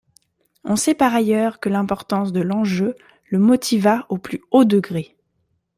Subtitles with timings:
[0.63, 2.95] On sait par ailleurs que l'importance de l'enjeu
[3.29, 5.15] le motiva au plus haut degré.